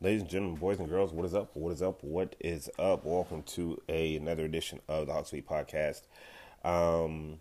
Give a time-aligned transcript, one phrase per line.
[0.00, 1.50] Ladies and gentlemen, boys and girls, what is up?
[1.56, 2.04] What is up?
[2.04, 3.04] What is up?
[3.04, 6.02] Welcome to a, another edition of the Hawks Beat Podcast.
[6.64, 7.40] Um,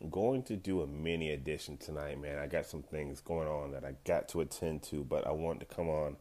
[0.00, 2.36] I'm going to do a mini edition tonight, man.
[2.36, 5.60] I got some things going on that I got to attend to, but I want
[5.60, 6.16] to come on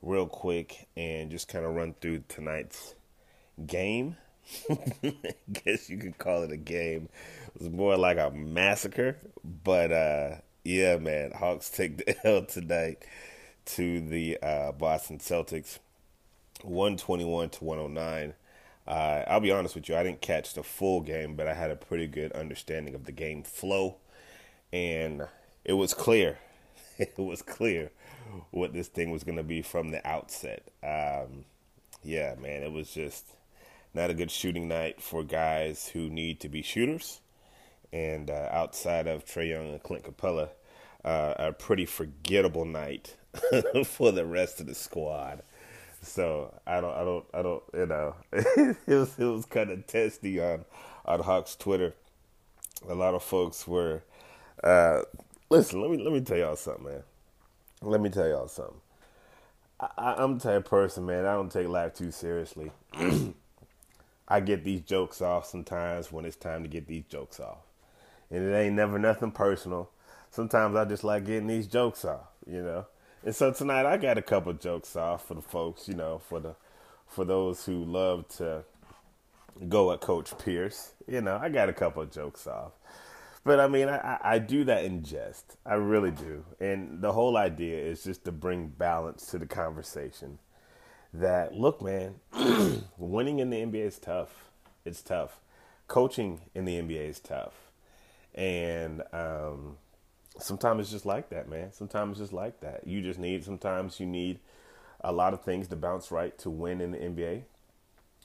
[0.00, 2.94] real quick and just kind of run through tonight's
[3.66, 4.16] game.
[4.70, 7.08] I guess you could call it a game.
[7.54, 11.32] It was more like a massacre, but uh, yeah, man.
[11.32, 13.04] Hawks take the L tonight
[13.66, 15.78] to the uh, Boston Celtics,
[16.62, 18.34] one twenty one to one hundred nine.
[18.86, 21.70] Uh, I'll be honest with you, I didn't catch the full game, but I had
[21.70, 23.96] a pretty good understanding of the game flow,
[24.72, 25.28] and
[25.64, 26.38] it was clear,
[26.98, 27.90] it was clear
[28.50, 30.64] what this thing was going to be from the outset.
[30.82, 31.46] Um,
[32.02, 33.26] yeah, man, it was just
[33.94, 37.20] not a good shooting night for guys who need to be shooters,
[37.92, 40.48] and uh, outside of Trae Young and Clint Capela,
[41.04, 43.16] uh, a pretty forgettable night
[43.86, 45.42] for the rest of the squad.
[46.02, 49.86] So I don't, I don't, I don't, you know, it was it was kind of
[49.86, 50.64] testy on
[51.06, 51.94] on Hawks Twitter.
[52.88, 54.02] A lot of folks were,
[54.62, 55.02] uh,
[55.48, 55.80] listen.
[55.80, 57.02] Let me let me tell y'all something, man.
[57.80, 58.80] Let me tell y'all something.
[59.80, 61.26] I, I'm the type person, man.
[61.26, 62.72] I don't take life too seriously.
[64.26, 67.58] I get these jokes off sometimes when it's time to get these jokes off,
[68.30, 69.90] and it ain't never nothing personal.
[70.30, 72.86] Sometimes I just like getting these jokes off, you know.
[73.24, 76.40] And so tonight I got a couple jokes off for the folks, you know, for
[76.40, 76.56] the
[77.06, 78.64] for those who love to
[79.68, 80.92] go at Coach Pierce.
[81.06, 82.72] You know, I got a couple jokes off.
[83.44, 85.56] But I mean, I, I do that in jest.
[85.66, 86.44] I really do.
[86.60, 90.38] And the whole idea is just to bring balance to the conversation.
[91.14, 92.16] That, look, man,
[92.98, 94.50] winning in the NBA is tough.
[94.84, 95.40] It's tough.
[95.88, 97.54] Coaching in the NBA is tough.
[98.34, 99.76] And, um,
[100.38, 101.72] sometimes it's just like that, man.
[101.72, 102.86] Sometimes it's just like that.
[102.86, 104.40] You just need, sometimes you need
[105.00, 107.42] a lot of things to bounce right to win in the NBA.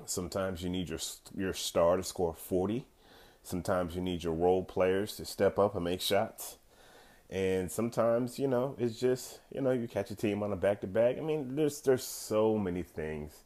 [0.05, 0.99] Sometimes you need your
[1.35, 2.85] your star to score 40.
[3.43, 6.57] Sometimes you need your role players to step up and make shots.
[7.29, 10.81] And sometimes, you know, it's just, you know, you catch a team on a back
[10.81, 11.17] to back.
[11.17, 13.43] I mean, there's there's so many things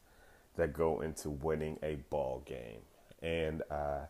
[0.56, 2.82] that go into winning a ball game.
[3.22, 4.06] And uh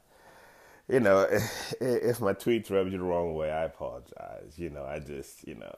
[0.90, 1.28] you know,
[1.82, 4.54] if my tweets rubbed you the wrong way, I apologize.
[4.58, 5.76] You know, I just, you know,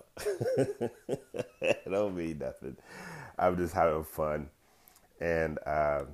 [1.62, 2.78] I don't mean nothing.
[3.38, 4.50] I'm just having fun.
[5.20, 6.06] And uh,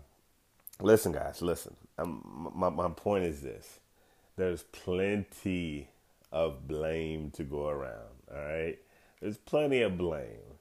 [0.80, 1.76] listen, guys, listen.
[1.98, 3.80] Um, my my point is this:
[4.36, 5.88] there's plenty
[6.32, 8.16] of blame to go around.
[8.32, 8.78] All right,
[9.22, 10.58] there's plenty of blame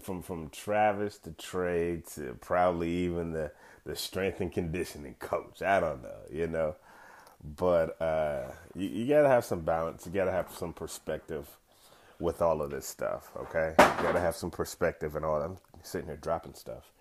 [0.00, 3.52] from from Travis to Trae to probably even the
[3.84, 5.62] the strength and conditioning coach.
[5.62, 6.76] I don't know, you know
[7.42, 10.04] but uh, you, you got to have some balance.
[10.04, 11.48] You got to have some perspective
[12.20, 13.30] with all of this stuff.
[13.36, 15.40] Okay, you gotta have some perspective and all.
[15.40, 16.92] I'm sitting here dropping stuff,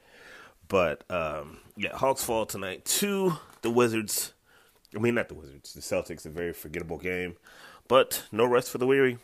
[0.67, 4.33] but um, yeah, Hawks fall tonight to the Wizards.
[4.95, 5.73] I mean, not the Wizards.
[5.73, 6.25] The Celtics.
[6.25, 7.35] A very forgettable game,
[7.89, 9.17] but no rest for the weary.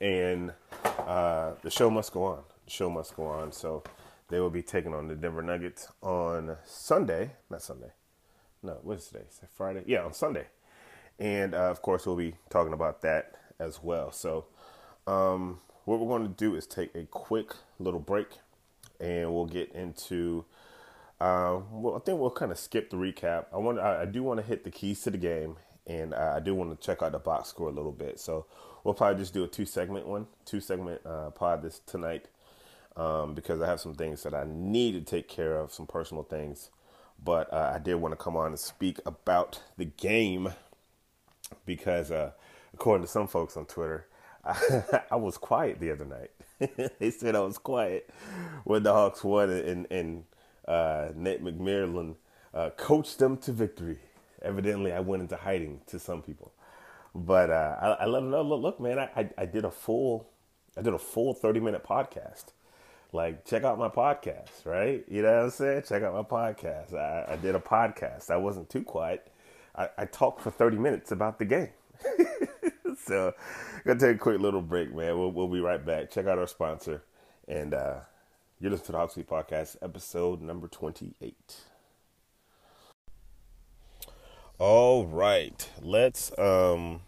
[0.00, 0.54] And
[0.84, 2.42] uh, the show must go on.
[2.64, 3.52] The show must go on.
[3.52, 3.82] So
[4.28, 7.32] they will be taking on the Denver Nuggets on Sunday.
[7.50, 7.90] Not Sunday.
[8.62, 9.24] No, what is today?
[9.28, 9.82] Is it Friday?
[9.86, 10.46] Yeah, on Sunday.
[11.18, 14.12] And uh, of course, we'll be talking about that as well.
[14.12, 14.46] So,
[15.06, 18.28] um, what we're going to do is take a quick little break
[19.00, 20.44] and we'll get into.
[21.20, 23.46] Uh, well, I think we'll kind of skip the recap.
[23.52, 25.56] I want, I, I do want to hit the keys to the game,
[25.86, 28.20] and uh, I do want to check out the box score a little bit.
[28.20, 28.46] So
[28.84, 32.26] we'll probably just do a two segment one, two segment uh, pod this tonight,
[32.96, 36.22] um, because I have some things that I need to take care of, some personal
[36.22, 36.70] things.
[37.22, 40.52] But uh, I did want to come on and speak about the game
[41.66, 42.32] because, uh,
[42.72, 44.06] according to some folks on Twitter,
[44.44, 46.30] I, I was quiet the other night.
[46.98, 48.10] they said I was quiet
[48.64, 50.24] when the Hawks won, and, and
[50.66, 52.16] uh, Nate McMillan
[52.54, 53.98] uh, coached them to victory.
[54.42, 56.52] Evidently, I went into hiding to some people,
[57.14, 58.42] but uh, I, I, let them know.
[58.42, 60.28] Look, look man, I, I, I did a full,
[60.76, 62.46] I did a full thirty minute podcast.
[63.12, 65.04] Like, check out my podcast, right?
[65.08, 65.82] You know what I'm saying?
[65.88, 66.94] Check out my podcast.
[66.94, 68.30] I, I did a podcast.
[68.30, 69.26] I wasn't too quiet.
[69.74, 71.70] I, I talked for 30 minutes about the game.
[73.04, 73.34] so,
[73.84, 75.18] gonna take a quick little break, man.
[75.18, 76.10] We'll, we'll be right back.
[76.10, 77.02] Check out our sponsor,
[77.48, 78.00] and uh,
[78.60, 81.69] you're listening to the Hawk Podcast, episode number 28.
[84.60, 86.38] All right, let's.
[86.38, 87.00] um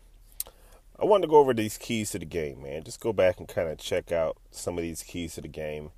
[0.99, 2.82] I wanted to go over these keys to the game, man.
[2.82, 5.90] Just go back and kind of check out some of these keys to the game.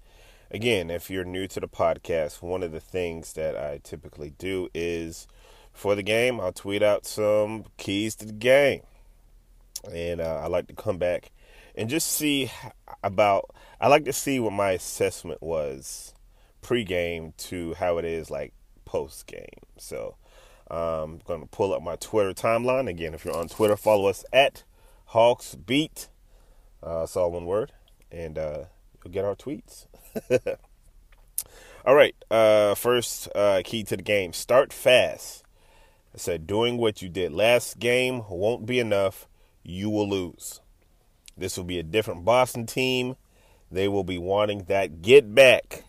[0.50, 4.68] Again, if you're new to the podcast, one of the things that I typically do
[4.74, 5.28] is
[5.72, 8.82] for the game, I'll tweet out some keys to the game.
[9.92, 11.30] And uh, I like to come back
[11.76, 12.50] and just see
[13.04, 16.14] about, I like to see what my assessment was
[16.62, 18.52] pre-game to how it is like
[18.84, 19.60] post-game.
[19.76, 20.16] So
[20.70, 22.88] I'm um, going to pull up my Twitter timeline.
[22.88, 24.64] Again, if you're on Twitter, follow us at
[25.06, 26.08] Hawks Beat.
[26.82, 27.72] Uh, it's all one word.
[28.10, 28.64] And uh,
[29.02, 29.86] you'll get our tweets.
[31.84, 32.14] all right.
[32.30, 35.44] Uh, first uh, key to the game start fast.
[36.14, 39.26] I said, doing what you did last game won't be enough.
[39.62, 40.60] You will lose.
[41.36, 43.16] This will be a different Boston team.
[43.70, 45.84] They will be wanting that get back.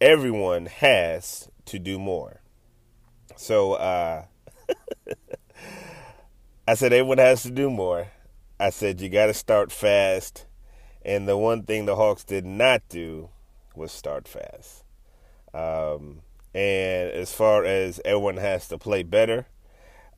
[0.00, 2.40] Everyone has to do more.
[3.40, 4.24] So uh,
[6.68, 8.08] I said everyone has to do more.
[8.60, 10.44] I said you got to start fast.
[11.06, 13.30] And the one thing the Hawks did not do
[13.74, 14.84] was start fast.
[15.54, 16.20] Um,
[16.52, 19.46] and as far as everyone has to play better,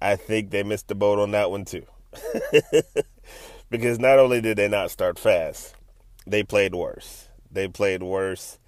[0.00, 1.86] I think they missed the boat on that one too.
[3.70, 5.76] because not only did they not start fast,
[6.26, 7.28] they played worse.
[7.52, 8.58] They played worse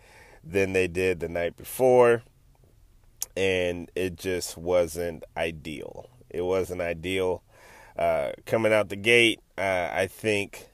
[0.45, 2.23] than they did the night before.
[3.37, 6.09] And it just wasn't ideal.
[6.31, 7.43] It wasn't ideal.
[7.99, 10.69] Uh, coming out the gate, uh, I think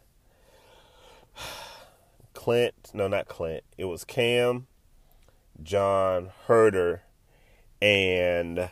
[2.35, 4.67] Clint, no, not Clint, it was Cam,
[5.63, 7.03] John Herder,
[7.83, 8.71] and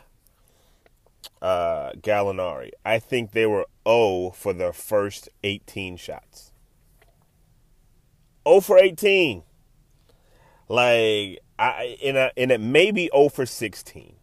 [1.41, 2.71] uh, Gallinari.
[2.83, 6.51] I think they were 0 for their first 18 shots.
[8.47, 9.43] 0 for 18.
[10.69, 14.15] Like I in a and it may be 0 for 16.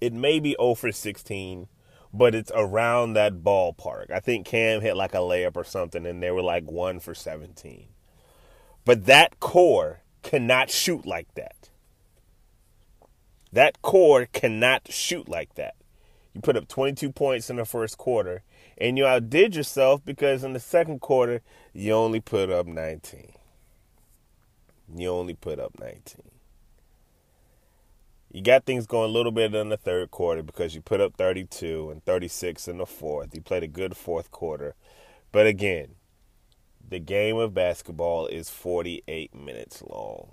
[0.00, 1.66] It may be 0 for 16
[2.12, 4.10] but it's around that ballpark.
[4.10, 7.14] I think Cam hit like a layup or something, and they were like one for
[7.14, 7.88] 17.
[8.84, 11.70] But that core cannot shoot like that.
[13.52, 15.74] That core cannot shoot like that.
[16.34, 18.42] You put up 22 points in the first quarter,
[18.78, 23.32] and you outdid yourself because in the second quarter, you only put up 19.
[24.94, 26.38] You only put up 19
[28.30, 31.16] you got things going a little bit in the third quarter because you put up
[31.16, 33.34] 32 and 36 in the fourth.
[33.34, 34.74] You played a good fourth quarter.
[35.32, 35.94] But again,
[36.86, 40.32] the game of basketball is 48 minutes long.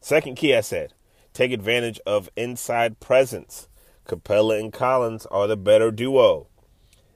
[0.00, 0.92] Second key I said,
[1.32, 3.68] take advantage of inside presence.
[4.06, 6.48] Capela and Collins are the better duo.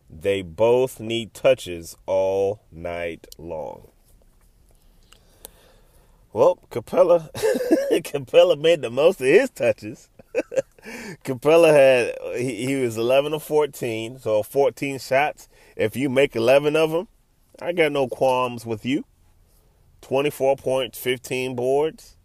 [0.08, 3.88] They both need touches all night long.
[6.36, 7.30] Well, Capela,
[8.02, 10.10] Capela made the most of his touches.
[11.24, 15.48] Capela had he, he was 11 of 14, so 14 shots.
[15.76, 17.08] If you make 11 of them,
[17.58, 19.06] I got no qualms with you.
[20.02, 22.18] 24 points, 15 boards.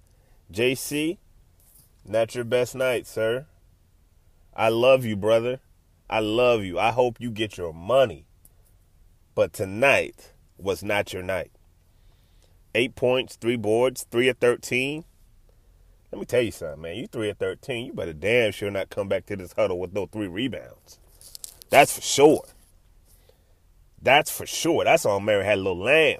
[0.52, 1.18] JC,
[2.04, 3.46] not your best night, sir.
[4.54, 5.62] I love you, brother.
[6.10, 6.78] I love you.
[6.78, 8.26] I hope you get your money.
[9.36, 11.52] But tonight, was not your night.
[12.74, 15.04] Eight points, three boards, three of 13.
[16.12, 16.96] Let me tell you something, man.
[16.98, 19.94] You three of 13, you better damn sure not come back to this huddle with
[19.94, 21.00] no three rebounds.
[21.70, 22.44] That's for sure.
[24.02, 24.84] That's for sure.
[24.84, 26.20] That's on Mary had a little lamb.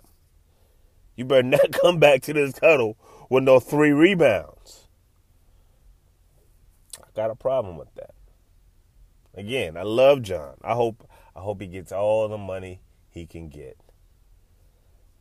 [1.16, 2.98] You better not come back to this huddle
[3.30, 4.88] with no three rebounds.
[7.00, 8.12] I got a problem with that.
[9.34, 10.56] Again, I love John.
[10.64, 13.78] I hope I hope he gets all the money he can get.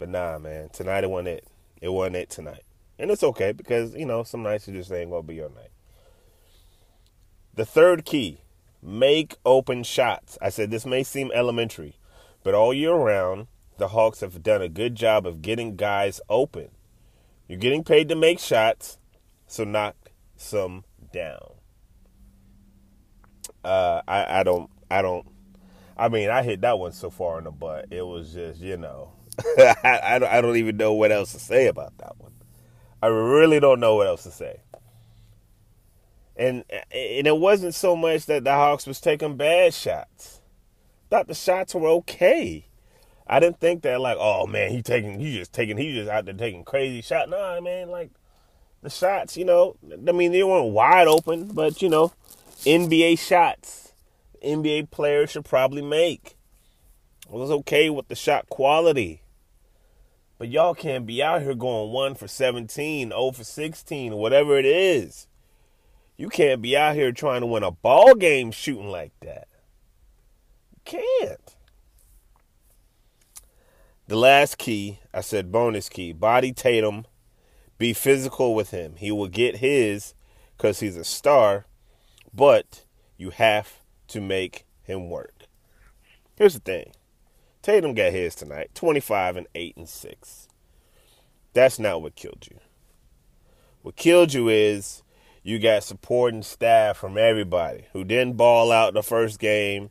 [0.01, 1.47] But nah, man, tonight it wasn't it.
[1.83, 2.63] It wasn't it tonight.
[2.99, 5.71] And it's okay because, you know, some nights you just ain't gonna be your night.
[7.55, 8.41] The third key,
[8.83, 10.39] make open shots.
[10.41, 11.97] I said this may seem elementary,
[12.43, 16.71] but all year round, the Hawks have done a good job of getting guys open.
[17.47, 18.97] You're getting paid to make shots,
[19.47, 19.97] so knock
[20.35, 21.53] some down.
[23.63, 25.27] Uh, I, I don't, I don't,
[25.99, 27.89] I mean, I hit that one so far in the butt.
[27.91, 29.13] It was just, you know,
[29.59, 32.33] I, I, don't, even know what else to say about that one.
[33.03, 34.61] I really don't know what else to say.
[36.37, 40.41] And and it wasn't so much that the Hawks was taking bad shots.
[41.07, 42.67] I Thought the shots were okay.
[43.27, 46.25] I didn't think that like, oh man, he taking he just taking he just out
[46.25, 47.29] there taking crazy shot.
[47.29, 48.11] Nah, man, like
[48.83, 49.77] the shots, you know,
[50.09, 52.13] I mean they weren't wide open, but you know,
[52.65, 53.93] NBA shots,
[54.45, 56.37] NBA players should probably make.
[57.31, 59.23] I was okay with the shot quality.
[60.41, 64.65] But y'all can't be out here going 1 for 17, 0 for 16, whatever it
[64.65, 65.27] is.
[66.17, 69.49] You can't be out here trying to win a ball game shooting like that.
[70.73, 71.57] You can't.
[74.07, 77.05] The last key, I said bonus key, body Tatum,
[77.77, 78.95] be physical with him.
[78.97, 80.15] He will get his
[80.57, 81.67] because he's a star,
[82.33, 82.87] but
[83.19, 85.43] you have to make him work.
[86.35, 86.93] Here's the thing
[87.63, 90.49] Tatum got his tonight 25 and 8 and 6.
[91.53, 92.59] That's not what killed you.
[93.83, 95.03] What killed you is
[95.43, 99.91] you got supporting staff from everybody who didn't ball out the first game.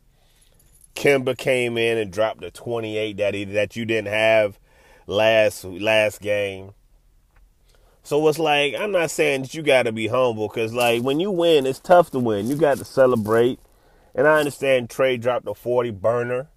[0.95, 4.59] Kemba came in and dropped a 28 that he that you didn't have
[5.05, 6.73] last last game.
[8.01, 11.19] So it's like I'm not saying that you got to be humble because like when
[11.19, 12.47] you win, it's tough to win.
[12.47, 13.59] You got to celebrate,
[14.15, 16.47] and I understand Trae dropped a 40 burner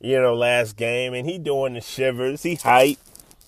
[0.00, 2.42] you know, last game, and he doing the shivers.
[2.42, 2.98] He hype,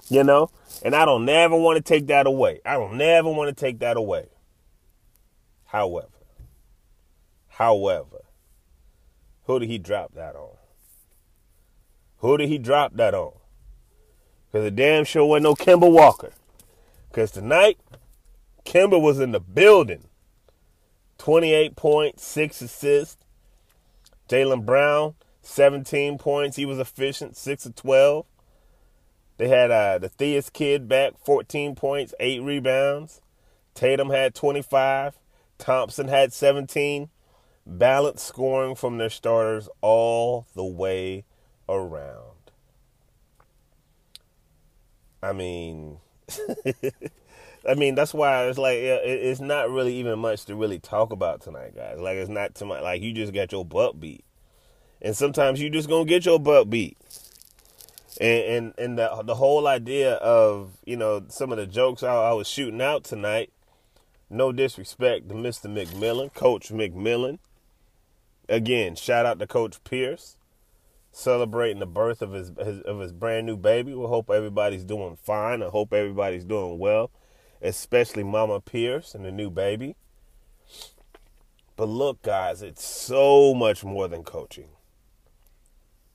[0.08, 0.50] you know,
[0.82, 2.60] and I don't never want to take that away.
[2.64, 4.26] I don't never want to take that away.
[5.66, 6.08] However,
[7.48, 8.24] however,
[9.44, 10.56] who did he drop that on?
[12.18, 13.32] Who did he drop that on?
[14.46, 16.32] Because the damn sure wasn't no Kemba Walker.
[17.08, 17.78] Because tonight,
[18.64, 20.04] Kemba was in the building.
[21.18, 23.24] 28 points, 6 assists.
[24.28, 25.14] Jaylen Brown,
[25.50, 26.56] 17 points.
[26.56, 28.24] He was efficient, 6 of 12.
[29.36, 33.20] They had uh, the Theis kid back, 14 points, 8 rebounds.
[33.74, 35.18] Tatum had 25.
[35.58, 37.08] Thompson had 17.
[37.66, 41.24] Balanced scoring from their starters all the way
[41.68, 42.26] around.
[45.22, 45.98] I mean,
[47.68, 51.42] I mean that's why it's like it's not really even much to really talk about
[51.42, 51.98] tonight, guys.
[51.98, 52.82] Like it's not too much.
[52.82, 54.24] Like you just got your butt beat
[55.02, 56.96] and sometimes you just gonna get your butt beat.
[58.20, 62.14] And and, and the the whole idea of you know some of the jokes I,
[62.14, 63.50] I was shooting out tonight.
[64.28, 65.66] No disrespect to Mr.
[65.66, 67.38] McMillan, Coach McMillan.
[68.48, 70.36] Again, shout out to Coach Pierce,
[71.10, 73.94] celebrating the birth of his, his of his brand new baby.
[73.94, 75.62] We hope everybody's doing fine.
[75.62, 77.10] I hope everybody's doing well,
[77.62, 79.96] especially Mama Pierce and the new baby.
[81.76, 84.68] But look, guys, it's so much more than coaching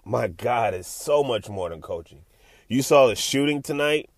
[0.06, 2.22] my God, it's so much more than coaching.
[2.68, 4.10] You saw the shooting tonight.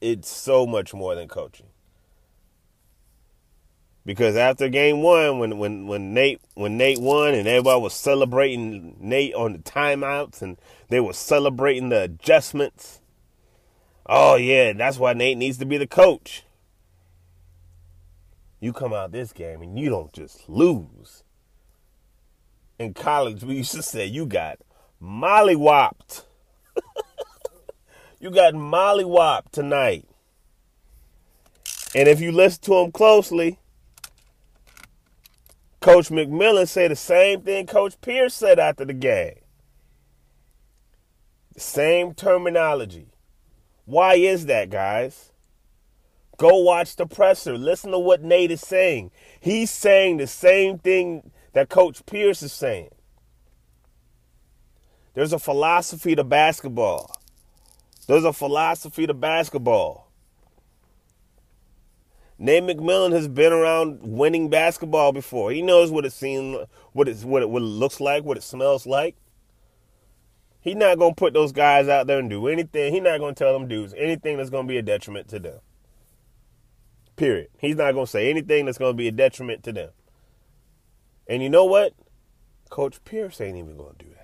[0.00, 1.66] It's so much more than coaching.
[4.04, 8.96] Because after game one, when when when Nate when Nate won and everybody was celebrating
[8.98, 10.58] Nate on the timeouts and
[10.88, 13.00] they were celebrating the adjustments.
[14.06, 16.44] Oh yeah, that's why Nate needs to be the coach.
[18.58, 21.22] You come out this game and you don't just lose.
[22.78, 24.58] In college, we used to say you got
[25.02, 26.24] mollywopped.
[28.20, 30.06] you got mollywopped tonight.
[31.94, 33.58] And if you listen to him closely,
[35.80, 39.34] Coach McMillan said the same thing Coach Pierce said after the game.
[41.54, 43.08] The same terminology.
[43.84, 45.32] Why is that, guys?
[46.38, 47.58] Go watch the presser.
[47.58, 49.10] Listen to what Nate is saying.
[49.40, 52.90] He's saying the same thing that Coach Pierce is saying.
[55.14, 57.14] There's a philosophy to basketball.
[58.06, 60.10] There's a philosophy to basketball.
[62.38, 65.52] Nate McMillan has been around winning basketball before.
[65.52, 68.42] He knows what it seems, what it what it, what it looks like, what it
[68.42, 69.16] smells like.
[70.60, 72.92] He's not gonna put those guys out there and do anything.
[72.92, 75.58] He's not gonna tell them dudes anything that's gonna be a detriment to them.
[77.16, 77.48] Period.
[77.58, 79.90] He's not gonna say anything that's gonna be a detriment to them.
[81.26, 81.94] And you know what?
[82.70, 84.21] Coach Pierce ain't even gonna do that.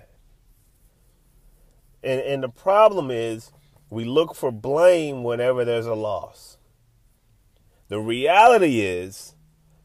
[2.03, 3.51] And and the problem is
[3.89, 6.57] we look for blame whenever there's a loss.
[7.87, 9.35] The reality is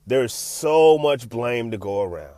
[0.06, 2.34] there's so much blame to go around.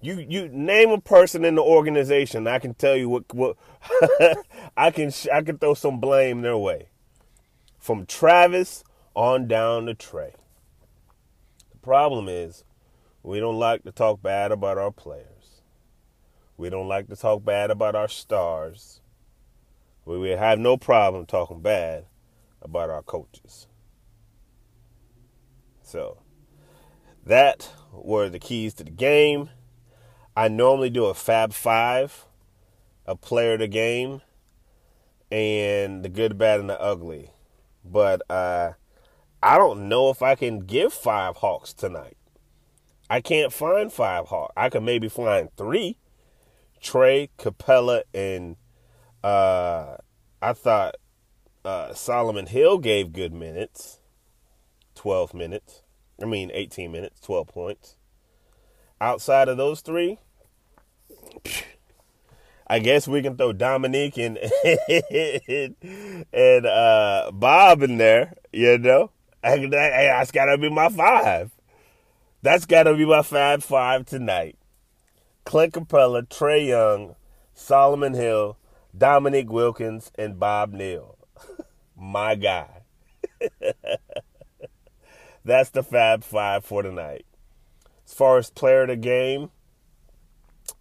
[0.00, 3.56] You you name a person in the organization, I can tell you what what
[4.76, 6.88] I can I can throw some blame their way.
[7.78, 10.34] From Travis on down to Trae.
[11.72, 12.64] The problem is
[13.24, 15.37] we don't like to talk bad about our players.
[16.58, 19.00] We don't like to talk bad about our stars.
[20.04, 22.06] We have no problem talking bad
[22.60, 23.68] about our coaches.
[25.82, 26.18] So,
[27.24, 29.50] that were the keys to the game.
[30.36, 32.26] I normally do a Fab Five,
[33.06, 34.22] a player of the game,
[35.30, 37.30] and the good, bad, and the ugly.
[37.84, 38.72] But uh,
[39.40, 42.16] I don't know if I can give five Hawks tonight.
[43.08, 44.52] I can't find five Hawks.
[44.56, 45.98] I could maybe find three.
[46.80, 48.56] Trae, Capela and
[49.22, 49.96] uh,
[50.40, 50.96] I thought
[51.64, 53.98] uh, Solomon Hill gave good minutes,
[54.94, 55.82] 12 minutes.
[56.20, 57.96] I mean, 18 minutes, 12 points.
[59.00, 60.18] Outside of those three,
[62.66, 64.36] I guess we can throw Dominique and
[66.32, 68.34] and uh, Bob in there.
[68.52, 69.10] You know,
[69.42, 71.52] I, I, that's got to be my five.
[72.42, 74.57] That's got to be my five five tonight.
[75.48, 77.14] Clint Capela, Trae Young,
[77.54, 78.58] Solomon Hill,
[78.94, 81.16] Dominique Wilkins, and Bob Neal
[81.96, 82.82] my guy.
[85.46, 87.24] That's the Fab Five for tonight.
[88.06, 89.48] As far as player of the game,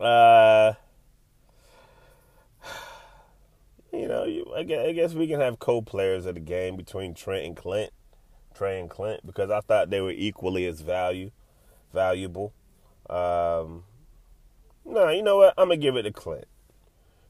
[0.02, 0.74] uh,
[3.94, 7.14] you know, you, I, guess, I guess we can have co-players of the game between
[7.14, 7.94] Trent and Clint,
[8.54, 11.32] Trae and Clint, because I thought they were equally as value,
[11.94, 12.52] valuable.
[13.10, 13.86] Um,
[14.88, 15.54] no, you know what?
[15.58, 16.48] I'm gonna give it to Clint.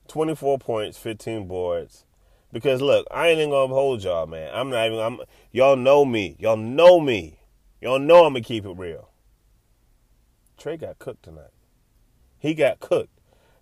[0.08, 2.06] 24 points, 15 boards,
[2.54, 4.52] because look, I ain't even gonna hold y'all, man.
[4.54, 5.00] I'm not even.
[5.00, 5.20] I'm.
[5.52, 6.38] Y'all know me.
[6.40, 7.40] Y'all know me.
[7.82, 9.10] Y'all know I'm gonna keep it real.
[10.58, 11.52] Trae got cooked tonight.
[12.40, 13.12] He got cooked.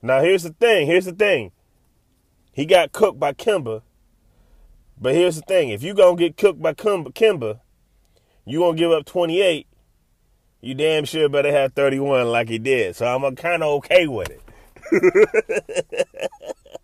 [0.02, 0.88] Now here's the thing.
[0.88, 1.52] Here's the thing.
[2.52, 3.82] He got cooked by Kemba.
[5.00, 5.70] But here's the thing.
[5.70, 7.60] If you gonna get cooked by Kimba, Kemba
[8.46, 9.68] you gonna give up 28.
[10.66, 12.96] You damn sure better have 31 like he did.
[12.96, 16.08] So I'm kind of okay with it.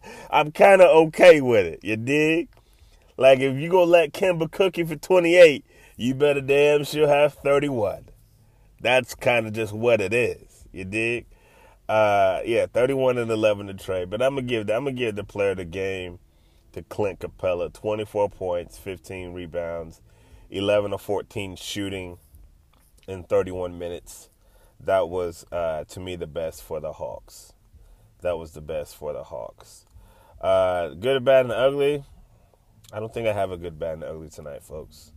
[0.30, 1.80] I'm kind of okay with it.
[1.82, 2.50] You dig?
[3.18, 5.66] Like if you gonna let Kemba cook for 28,
[5.98, 8.06] you better damn sure have 31.
[8.80, 10.64] That's kind of just what it is.
[10.72, 11.26] You dig?
[11.90, 14.12] Uh, yeah, 31 and 11 to trade.
[14.12, 16.20] But I'm gonna give I'm gonna give the player of the game
[16.74, 20.02] to Clint Capela, 24 points, 15 rebounds,
[20.52, 22.20] 11 or 14 shooting
[23.12, 24.30] in 31 minutes.
[24.80, 27.54] That was uh, to me the best for the Hawks.
[28.22, 29.86] That was the best for the Hawks.
[30.40, 32.04] Uh, good, bad, and ugly.
[32.92, 35.12] I don't think I have a good, bad, and ugly tonight, folks.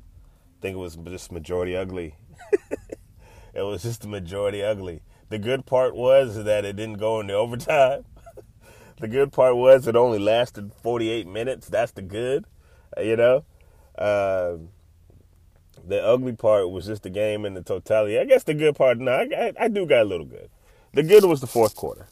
[0.59, 2.15] I think it was just majority ugly.
[3.55, 5.03] it was just the majority ugly.
[5.31, 8.05] The good part was that it didn't go into overtime.
[9.01, 11.69] the good part was it only lasted 48 minutes.
[11.69, 12.45] That's the good,
[12.99, 13.45] you know.
[13.97, 14.57] Uh,
[15.87, 18.19] the ugly part was just the game and the totality.
[18.19, 20.51] I guess the good part, no, I, I do got a little good.
[20.93, 22.07] The good was the fourth quarter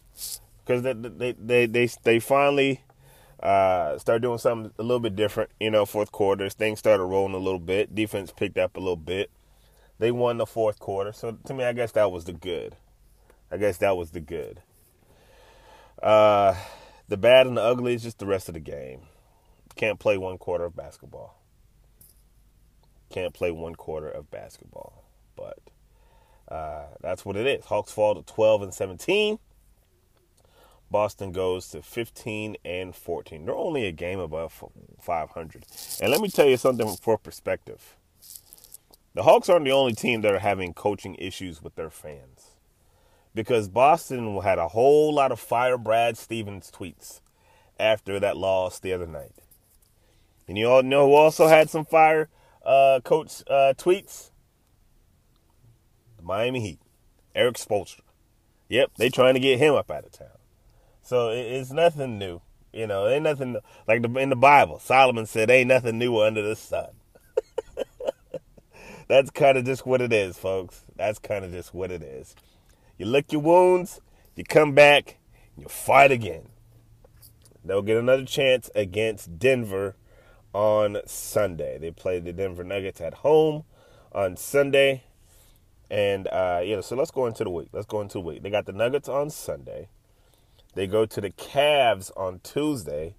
[0.65, 2.83] because they, they they they they finally
[3.41, 5.51] uh, started doing something a little bit different.
[5.61, 7.95] You know, fourth quarter, things started rolling a little bit.
[7.95, 9.31] Defense picked up a little bit.
[9.99, 11.13] They won the fourth quarter.
[11.13, 12.77] So to me, I guess that was the good.
[13.51, 14.63] I guess that was the good.
[16.03, 16.57] Uh,
[17.09, 19.03] the bad and the ugly is just the rest of the game.
[19.77, 21.42] Can't play one quarter of basketball.
[23.13, 25.05] Can't play one quarter of basketball.
[25.37, 25.59] But
[26.49, 27.67] uh, that's what it is.
[27.67, 29.39] Hawks fall to 12 and 17.
[30.91, 33.45] Boston goes to 15 and 14.
[33.45, 34.65] They're only a game above
[35.01, 35.65] 500.
[36.01, 37.97] And let me tell you something for perspective.
[39.15, 42.53] The Hawks aren't the only team that are having coaching issues with their fans.
[43.35, 47.21] Because Boston had a whole lot of fire Brad Stevens tweets
[47.79, 49.33] after that loss the other night.
[50.49, 52.29] And you all know who also had some fire
[52.65, 54.31] uh, coach uh, tweets?
[56.17, 56.81] The Miami Heat.
[57.35, 58.01] Erik Spoelstra.
[58.69, 60.29] Yep, they trying to get him up out of town.
[61.03, 62.41] So it, it's nothing new.
[62.73, 64.79] You know, ain't nothing like the, in the Bible.
[64.79, 66.89] Solomon said, "Ain't nothing new under the sun."
[69.09, 70.85] That's kind of just what it is, folks.
[70.97, 72.35] That's kind of just what it is.
[72.97, 74.01] You lick your wounds,
[74.37, 75.19] you come back,
[75.57, 76.49] you fight again.
[77.65, 79.97] They'll get another chance against Denver
[80.53, 81.79] on Sunday.
[81.79, 83.65] They play the Denver Nuggets at home
[84.13, 85.05] on Sunday.
[85.91, 87.69] And uh, yeah, so let's go into the week.
[87.73, 88.43] Let's go into the week.
[88.43, 89.89] They got the Nuggets on Sunday.
[90.75, 93.15] They go to the Cavs on Tuesday.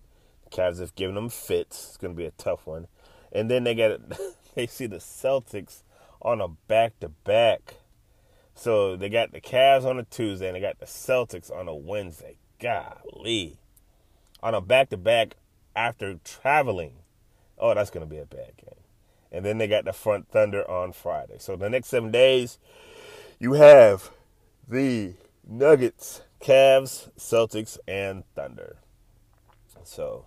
[0.46, 1.89] The Cavs have given them fits.
[1.89, 2.88] It's going to be a tough one.
[3.32, 4.00] And then they get
[4.56, 5.84] they see the Celtics
[6.22, 7.76] on a back to back.
[8.56, 11.76] So they got the Cavs on a Tuesday and they got the Celtics on a
[11.76, 12.38] Wednesday.
[12.60, 13.60] Golly.
[14.41, 15.36] On a back to back
[15.76, 17.02] after traveling.
[17.57, 18.79] Oh, that's going to be a bad game.
[19.31, 21.37] And then they got the Front Thunder on Friday.
[21.39, 22.59] So the next seven days,
[23.39, 24.11] you have
[24.67, 25.13] the
[25.47, 28.77] Nuggets, Cavs, Celtics, and Thunder.
[29.83, 30.25] So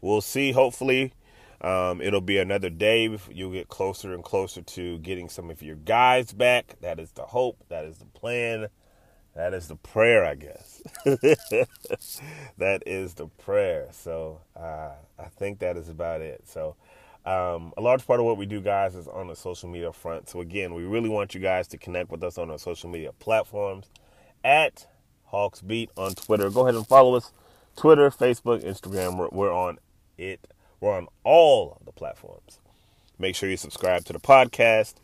[0.00, 0.52] we'll see.
[0.52, 1.12] Hopefully,
[1.60, 3.18] um, it'll be another day.
[3.30, 6.76] You'll get closer and closer to getting some of your guys back.
[6.80, 7.64] That is the hope.
[7.68, 8.68] That is the plan.
[9.38, 10.82] That is the prayer, I guess.
[11.04, 13.86] that is the prayer.
[13.92, 16.42] So uh, I think that is about it.
[16.44, 16.74] So
[17.24, 20.28] um, a large part of what we do, guys, is on the social media front.
[20.28, 23.12] So again, we really want you guys to connect with us on our social media
[23.20, 23.86] platforms
[24.42, 24.88] at
[25.26, 26.50] Hawks Beat on Twitter.
[26.50, 27.32] Go ahead and follow us.
[27.76, 29.16] Twitter, Facebook, Instagram.
[29.18, 29.78] We're, we're on
[30.16, 30.52] it.
[30.80, 32.58] We're on all of the platforms.
[33.20, 34.94] Make sure you subscribe to the podcast.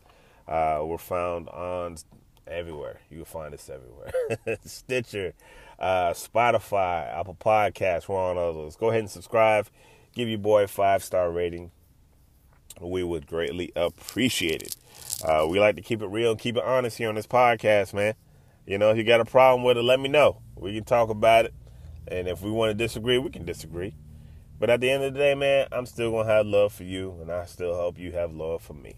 [0.49, 1.99] Uh, we're found on
[2.47, 3.01] everywhere.
[3.11, 4.59] You can find us everywhere.
[4.65, 5.35] Stitcher,
[5.79, 8.09] uh, Spotify, Apple Podcasts.
[8.09, 8.77] We're on all those.
[8.77, 9.69] Go ahead and subscribe.
[10.15, 11.71] Give your boy five star rating.
[12.81, 14.77] We would greatly appreciate it.
[15.25, 17.95] Uh, we like to keep it real and keep it honest here on this podcast,
[17.95, 18.15] man.
[18.67, 20.41] You know, if you got a problem with it, let me know.
[20.57, 21.55] We can talk about it.
[22.09, 23.95] And if we want to disagree, we can disagree.
[24.59, 26.85] But at the end of the day, man, I'm still going to have love for
[26.85, 28.95] you, and I still hope you have love for me.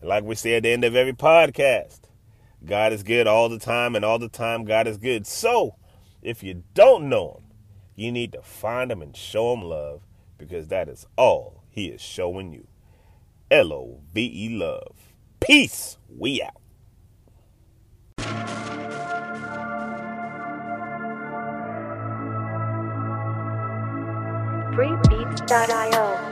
[0.00, 2.00] And like we say at the end of every podcast,
[2.64, 5.26] God is good all the time, and all the time, God is good.
[5.26, 5.76] So,
[6.22, 7.44] if you don't know Him,
[7.96, 10.02] you need to find Him and show Him love
[10.38, 12.66] because that is all He is showing you.
[13.50, 14.96] L O V E love.
[15.40, 15.98] Peace.
[16.08, 16.56] We out.
[24.72, 26.31] Freebeats.io.